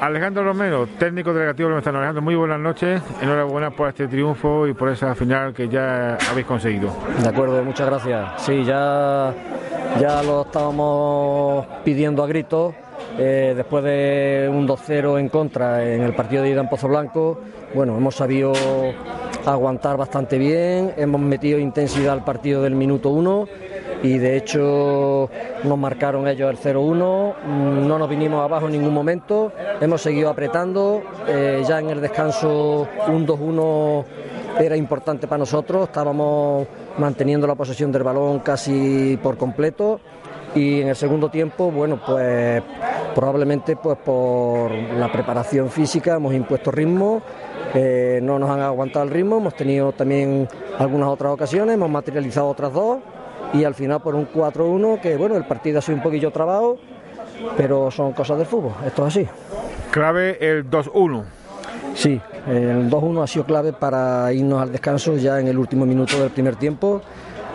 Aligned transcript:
Alejandro 0.00 0.42
Romero, 0.42 0.88
técnico 0.98 1.34
delegativo 1.34 1.68
de 1.68 1.74
nuestra 1.74 1.92
Alejandro, 1.92 2.22
muy 2.22 2.34
buenas 2.34 2.58
noches. 2.58 3.02
Enhorabuena 3.20 3.70
por 3.70 3.90
este 3.90 4.08
triunfo 4.08 4.66
y 4.66 4.72
por 4.72 4.88
esa 4.88 5.14
final 5.14 5.52
que 5.52 5.68
ya 5.68 6.16
habéis 6.30 6.46
conseguido. 6.46 6.90
De 7.22 7.28
acuerdo, 7.28 7.62
muchas 7.62 7.86
gracias. 7.86 8.42
Sí, 8.42 8.64
ya, 8.64 9.34
ya 10.00 10.22
lo 10.22 10.42
estábamos 10.42 11.66
pidiendo 11.84 12.24
a 12.24 12.26
gritos. 12.26 12.74
Eh, 13.18 13.52
después 13.54 13.84
de 13.84 14.50
un 14.50 14.66
2-0 14.66 15.20
en 15.20 15.28
contra 15.28 15.84
en 15.84 16.00
el 16.00 16.14
partido 16.14 16.44
de 16.44 16.50
ida 16.50 16.62
en 16.62 16.70
Pozo 16.70 16.88
Blanco, 16.88 17.38
bueno, 17.74 17.94
hemos 17.94 18.14
sabido 18.14 18.52
aguantar 19.44 19.98
bastante 19.98 20.38
bien, 20.38 20.94
hemos 20.96 21.20
metido 21.20 21.58
intensidad 21.58 22.14
al 22.14 22.24
partido 22.24 22.62
del 22.62 22.74
minuto 22.74 23.10
1 23.10 23.48
y 24.02 24.18
de 24.18 24.36
hecho 24.36 25.30
nos 25.64 25.78
marcaron 25.78 26.26
ellos 26.26 26.50
el 26.50 26.56
0-1, 26.56 27.34
mm, 27.44 27.86
no 27.86 27.98
nos 27.98 28.08
vinimos 28.08 28.42
abajo 28.42 28.66
en 28.66 28.72
ningún 28.72 28.94
momento, 28.94 29.52
hemos 29.80 30.00
seguido 30.00 30.30
apretando, 30.30 31.02
eh, 31.28 31.62
ya 31.66 31.78
en 31.78 31.90
el 31.90 32.00
descanso 32.00 32.88
un 33.08 33.26
2-1 33.26 34.04
era 34.58 34.76
importante 34.76 35.26
para 35.26 35.38
nosotros, 35.38 35.84
estábamos 35.84 36.66
manteniendo 36.98 37.46
la 37.46 37.54
posesión 37.54 37.92
del 37.92 38.02
balón 38.02 38.40
casi 38.40 39.18
por 39.22 39.36
completo. 39.36 40.00
Y 40.52 40.80
en 40.80 40.88
el 40.88 40.96
segundo 40.96 41.28
tiempo, 41.28 41.70
bueno, 41.70 42.00
pues 42.04 42.60
probablemente 43.14 43.76
pues 43.76 43.96
por 43.98 44.72
la 44.72 45.10
preparación 45.10 45.70
física 45.70 46.16
hemos 46.16 46.34
impuesto 46.34 46.72
ritmo, 46.72 47.22
eh, 47.72 48.18
no 48.20 48.36
nos 48.40 48.50
han 48.50 48.60
aguantado 48.60 49.04
el 49.04 49.12
ritmo, 49.12 49.36
hemos 49.36 49.54
tenido 49.54 49.92
también 49.92 50.48
algunas 50.76 51.08
otras 51.08 51.32
ocasiones, 51.32 51.74
hemos 51.74 51.88
materializado 51.88 52.48
otras 52.48 52.72
dos 52.72 52.98
y 53.52 53.64
al 53.64 53.74
final 53.74 54.00
por 54.00 54.14
un 54.14 54.28
4-1 54.28 55.00
que 55.00 55.16
bueno, 55.16 55.36
el 55.36 55.44
partido 55.44 55.78
ha 55.78 55.82
sido 55.82 55.96
un 55.96 56.02
poquillo 56.02 56.30
trabado, 56.30 56.78
pero 57.56 57.90
son 57.90 58.12
cosas 58.12 58.38
del 58.38 58.46
fútbol, 58.46 58.72
esto 58.86 59.06
es 59.06 59.16
así. 59.16 59.28
Clave 59.90 60.38
el 60.40 60.70
2-1. 60.70 61.24
Sí, 61.94 62.20
el 62.46 62.88
2-1 62.88 63.22
ha 63.22 63.26
sido 63.26 63.44
clave 63.44 63.72
para 63.72 64.32
irnos 64.32 64.62
al 64.62 64.72
descanso 64.72 65.16
ya 65.16 65.40
en 65.40 65.48
el 65.48 65.58
último 65.58 65.84
minuto 65.84 66.20
del 66.20 66.30
primer 66.30 66.56
tiempo 66.56 67.02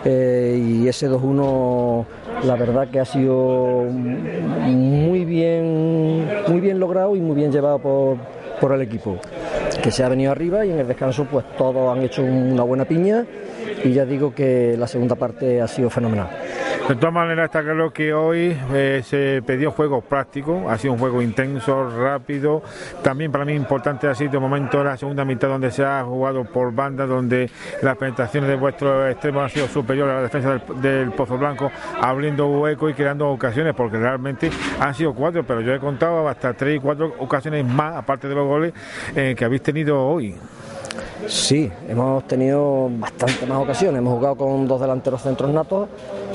eh, 0.04 0.60
y 0.62 0.86
ese 0.86 1.10
2-1 1.10 2.04
la 2.44 2.54
verdad 2.54 2.88
que 2.88 3.00
ha 3.00 3.04
sido 3.04 3.84
muy 3.90 5.24
bien, 5.24 6.28
muy 6.46 6.60
bien 6.60 6.78
logrado 6.78 7.16
y 7.16 7.20
muy 7.20 7.34
bien 7.34 7.50
llevado 7.50 7.78
por, 7.78 8.16
por 8.60 8.72
el 8.72 8.82
equipo 8.82 9.18
que 9.82 9.90
se 9.90 10.04
ha 10.04 10.08
venido 10.08 10.32
arriba 10.32 10.64
y 10.66 10.70
en 10.70 10.78
el 10.78 10.86
descanso 10.86 11.24
pues 11.24 11.44
todos 11.56 11.96
han 11.96 12.04
hecho 12.04 12.22
una 12.22 12.62
buena 12.62 12.84
piña 12.84 13.24
y 13.86 13.92
ya 13.92 14.04
digo 14.04 14.34
que 14.34 14.76
la 14.78 14.86
segunda 14.86 15.14
parte 15.14 15.60
ha 15.60 15.68
sido 15.68 15.90
fenomenal. 15.90 16.28
De 16.88 16.94
todas 16.94 17.12
maneras 17.12 17.46
está 17.46 17.62
claro 17.62 17.92
que 17.92 18.14
hoy 18.14 18.56
eh, 18.72 19.02
se 19.04 19.42
pidió 19.44 19.72
juego 19.72 20.02
práctico, 20.02 20.70
ha 20.70 20.78
sido 20.78 20.92
un 20.92 21.00
juego 21.00 21.20
intenso, 21.20 21.90
rápido, 21.90 22.62
también 23.02 23.32
para 23.32 23.44
mí 23.44 23.54
importante 23.54 24.06
ha 24.06 24.14
sido 24.14 24.34
el 24.34 24.40
momento 24.40 24.78
de 24.78 24.84
la 24.84 24.96
segunda 24.96 25.24
mitad 25.24 25.48
donde 25.48 25.72
se 25.72 25.84
ha 25.84 26.04
jugado 26.04 26.44
por 26.44 26.72
banda, 26.72 27.04
donde 27.06 27.50
las 27.82 27.96
penetraciones 27.96 28.48
de 28.48 28.56
vuestro 28.56 29.08
extremo 29.08 29.40
han 29.40 29.50
sido 29.50 29.66
superiores 29.66 30.12
a 30.12 30.16
la 30.16 30.22
defensa 30.22 30.60
del, 30.80 31.10
Pozo 31.10 31.38
Blanco, 31.38 31.72
abriendo 32.00 32.46
hueco 32.46 32.88
y 32.88 32.94
creando 32.94 33.30
ocasiones, 33.30 33.74
porque 33.74 33.98
realmente 33.98 34.50
han 34.78 34.94
sido 34.94 35.12
cuatro, 35.12 35.44
pero 35.44 35.60
yo 35.62 35.74
he 35.74 35.80
contado 35.80 36.28
hasta 36.28 36.52
tres 36.54 36.76
y 36.76 36.78
cuatro 36.78 37.14
ocasiones 37.18 37.64
más, 37.64 37.96
aparte 37.96 38.28
de 38.28 38.34
los 38.34 38.46
goles 38.46 38.72
eh, 39.16 39.34
que 39.36 39.44
habéis 39.44 39.62
tenido 39.62 40.00
hoy. 40.06 40.36
Sí, 41.26 41.70
hemos 41.88 42.26
tenido 42.26 42.88
bastantes 42.90 43.48
más 43.48 43.62
ocasiones. 43.62 43.98
Hemos 43.98 44.14
jugado 44.14 44.36
con 44.36 44.66
dos 44.66 44.80
delanteros 44.80 45.22
centros 45.22 45.50
natos 45.50 45.88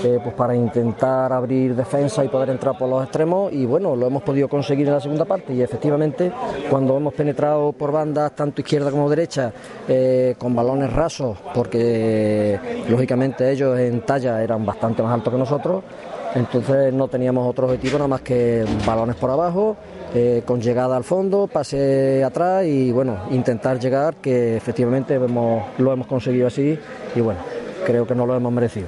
eh, 0.04 0.20
pues 0.22 0.36
para 0.36 0.56
intentar 0.56 1.32
abrir 1.32 1.76
defensa 1.76 2.26
y 2.26 2.28
poder 2.28 2.50
entrar 2.50 2.78
por 2.78 2.90
los 2.90 3.04
extremos 3.04 3.54
y 3.54 3.66
bueno, 3.66 3.96
lo 3.96 4.08
hemos 4.08 4.24
podido 4.24 4.48
conseguir 4.48 4.88
en 4.88 4.94
la 4.94 5.00
segunda 5.00 5.26
parte 5.26 5.54
y 5.54 5.62
efectivamente 5.62 6.32
cuando 6.70 6.98
hemos 6.98 7.14
penetrado 7.14 7.72
por 7.72 7.92
bandas 7.92 8.36
tanto 8.36 8.62
izquierda 8.62 8.90
como 8.90 9.10
derecha 9.10 9.54
eh, 9.88 10.36
con 10.38 10.56
balones 10.56 10.92
rasos 10.92 11.38
porque 11.54 12.60
lógicamente 12.90 13.52
ellos 13.52 13.78
en 13.80 14.02
talla 14.02 14.42
eran 14.42 14.66
bastante 14.66 15.04
más 15.04 15.14
altos 15.14 15.32
que 15.32 15.40
nosotros 15.40 15.84
entonces 16.36 16.94
no 16.94 17.08
teníamos 17.08 17.48
otro 17.48 17.68
objetivo 17.68 17.98
nada 17.98 18.08
más 18.08 18.22
que 18.22 18.66
balones 18.86 19.16
por 19.16 19.30
abajo 19.30 19.78
eh, 20.14 20.44
con 20.46 20.60
llegada 20.60 20.98
al 20.98 21.06
fondo, 21.06 21.48
pase 21.48 22.24
atrás 22.24 22.66
y 22.66 22.92
bueno, 22.92 23.18
intentar 23.32 23.80
llegar, 23.80 24.16
que 24.16 24.58
efectivamente 24.58 25.18
lo 25.18 25.94
hemos 25.94 26.08
conseguido 26.08 26.48
así 26.48 26.78
y 27.16 27.22
bueno, 27.22 27.40
creo 27.86 28.06
que 28.06 28.14
no 28.14 28.26
lo 28.26 28.36
hemos 28.36 28.52
merecido. 28.52 28.88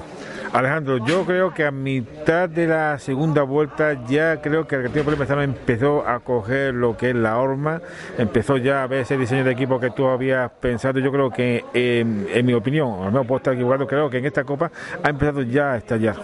Alejandro, 0.52 1.04
yo 1.04 1.24
creo 1.24 1.52
que 1.52 1.64
a 1.64 1.72
mitad 1.72 2.48
de 2.48 2.68
la 2.68 2.96
segunda 2.98 3.42
vuelta 3.42 4.04
ya 4.06 4.40
creo 4.40 4.68
que 4.68 4.76
el 4.76 4.82
Retiro 4.82 5.04
Polimerzano 5.04 5.42
empezó 5.42 6.06
a 6.06 6.20
coger 6.20 6.74
lo 6.74 6.96
que 6.96 7.10
es 7.10 7.16
la 7.16 7.38
horma, 7.38 7.80
empezó 8.18 8.56
ya 8.56 8.84
a 8.84 8.86
ver 8.86 9.00
ese 9.00 9.16
diseño 9.16 9.42
de 9.42 9.50
equipo 9.50 9.80
que 9.80 9.90
tú 9.90 10.06
habías 10.06 10.48
pensado. 10.52 11.00
Yo 11.00 11.10
creo 11.10 11.30
que, 11.30 11.64
en 11.74 12.46
mi 12.46 12.52
opinión, 12.52 13.02
al 13.02 13.10
menos 13.10 13.26
puedo 13.26 13.38
estar 13.38 13.54
equivocado, 13.54 13.86
creo 13.88 14.08
que 14.08 14.18
en 14.18 14.26
esta 14.26 14.44
Copa 14.44 14.70
ha 15.02 15.08
empezado 15.08 15.42
ya 15.42 15.72
a 15.72 15.76
estallar. 15.78 16.16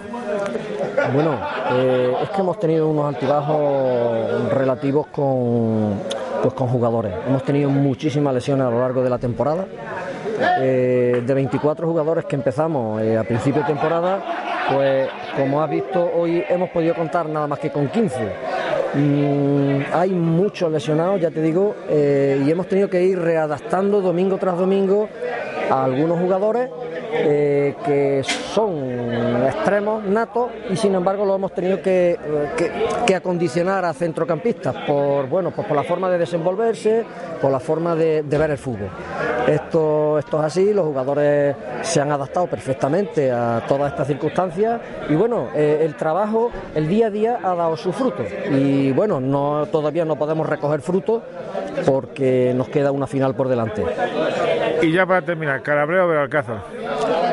Bueno, 1.08 1.36
eh, 1.72 2.14
es 2.22 2.30
que 2.30 2.40
hemos 2.40 2.58
tenido 2.58 2.88
unos 2.88 3.06
altibajos 3.06 4.52
relativos 4.52 5.06
con, 5.08 5.94
pues, 6.42 6.54
con 6.54 6.68
jugadores. 6.68 7.12
Hemos 7.26 7.42
tenido 7.42 7.70
muchísimas 7.70 8.34
lesiones 8.34 8.66
a 8.66 8.70
lo 8.70 8.80
largo 8.80 9.02
de 9.02 9.10
la 9.10 9.18
temporada. 9.18 9.66
Eh, 10.60 11.22
de 11.26 11.34
24 11.34 11.86
jugadores 11.86 12.24
que 12.26 12.36
empezamos 12.36 13.02
eh, 13.02 13.16
a 13.16 13.24
principio 13.24 13.62
de 13.62 13.66
temporada, 13.66 14.22
pues 14.72 15.08
como 15.36 15.62
has 15.62 15.70
visto 15.70 16.10
hoy 16.16 16.42
hemos 16.48 16.70
podido 16.70 16.94
contar 16.94 17.28
nada 17.28 17.46
más 17.46 17.58
que 17.58 17.70
con 17.70 17.88
15. 17.88 18.16
Mm, 18.94 19.80
hay 19.92 20.10
muchos 20.10 20.70
lesionados, 20.70 21.20
ya 21.20 21.30
te 21.30 21.42
digo, 21.42 21.74
y 21.90 22.50
hemos 22.50 22.66
tenido 22.68 22.88
que 22.88 23.02
ir 23.02 23.18
readaptando 23.18 24.00
domingo 24.00 24.38
tras 24.38 24.56
domingo 24.56 25.08
a 25.70 25.84
algunos 25.84 26.18
jugadores 26.18 26.70
eh, 27.12 27.74
que 27.84 28.22
son 28.24 29.46
extremos 29.46 30.04
natos 30.04 30.50
y 30.70 30.76
sin 30.76 30.94
embargo 30.94 31.24
lo 31.24 31.34
hemos 31.34 31.52
tenido 31.52 31.80
que, 31.82 32.18
acondicionar 33.14 33.84
a 33.84 33.92
centrocampistas 33.92 34.72
por 34.86 35.28
bueno 35.28 35.50
pues 35.50 35.66
por 35.66 35.76
la 35.76 35.82
forma 35.82 36.08
de 36.08 36.18
desenvolverse, 36.18 37.04
por 37.42 37.50
la 37.50 37.58
forma 37.58 37.96
de, 37.96 38.22
ver 38.22 38.50
el 38.52 38.58
fútbol. 38.58 38.88
Esto, 39.48 40.18
esto 40.18 40.38
es 40.38 40.44
así, 40.44 40.72
los 40.72 40.86
jugadores 40.86 41.56
se 41.82 42.00
han 42.00 42.12
adaptado 42.12 42.46
perfectamente 42.46 43.30
a 43.32 43.62
todas 43.66 43.90
estas 43.90 44.06
circunstancias 44.06 44.80
y 45.08 45.14
bueno, 45.14 45.48
eh, 45.54 45.80
el 45.82 45.96
trabajo, 45.96 46.50
el 46.74 46.88
día 46.88 47.08
a 47.08 47.10
día 47.10 47.38
ha 47.42 47.54
dado 47.54 47.76
su 47.76 47.92
fruto 47.92 48.22
y 48.50 48.92
bueno, 48.92 49.20
no, 49.20 49.66
todavía 49.66 50.04
no 50.04 50.16
podemos 50.16 50.48
recoger 50.48 50.80
frutos 50.80 51.22
porque 51.84 52.52
nos 52.54 52.68
queda 52.68 52.92
una 52.92 53.06
final 53.06 53.34
por 53.34 53.48
delante. 53.48 53.84
Y 54.82 54.92
ya 54.92 55.06
para 55.06 55.22
terminar, 55.22 55.62
Calabreo 55.62 56.08
o 56.08 56.18
Alcázar. 56.18 56.62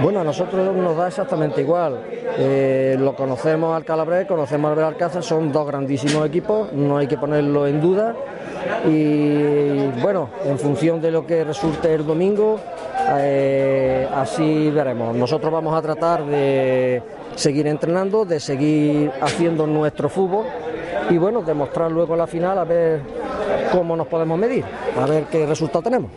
Bueno, 0.01 0.19
a 0.19 0.23
nosotros 0.23 0.75
nos 0.75 0.95
da 0.95 1.07
exactamente 1.07 1.61
igual. 1.61 1.99
Eh, 2.37 2.95
lo 2.99 3.15
conocemos 3.15 3.75
al 3.75 3.83
Calabres, 3.83 4.27
conocemos 4.27 4.77
al 4.77 4.83
Alcázar, 4.83 5.23
son 5.23 5.51
dos 5.51 5.65
grandísimos 5.65 6.25
equipos, 6.25 6.71
no 6.73 6.97
hay 6.97 7.07
que 7.07 7.17
ponerlo 7.17 7.65
en 7.65 7.81
duda. 7.81 8.15
Y 8.87 9.87
bueno, 10.01 10.29
en 10.45 10.59
función 10.59 11.01
de 11.01 11.11
lo 11.11 11.25
que 11.25 11.43
resulte 11.43 11.93
el 11.93 12.05
domingo, 12.05 12.59
eh, 13.17 14.07
así 14.13 14.69
veremos. 14.69 15.15
Nosotros 15.15 15.51
vamos 15.51 15.75
a 15.75 15.81
tratar 15.81 16.25
de 16.25 17.01
seguir 17.35 17.67
entrenando, 17.67 18.25
de 18.25 18.39
seguir 18.39 19.11
haciendo 19.21 19.65
nuestro 19.65 20.09
fútbol 20.09 20.45
y 21.09 21.17
bueno, 21.17 21.41
demostrar 21.41 21.91
luego 21.91 22.15
la 22.15 22.27
final 22.27 22.57
a 22.57 22.65
ver 22.65 23.01
cómo 23.71 23.95
nos 23.95 24.07
podemos 24.07 24.37
medir, 24.37 24.63
a 24.99 25.05
ver 25.05 25.25
qué 25.25 25.45
resultado 25.45 25.83
tenemos. 25.83 26.11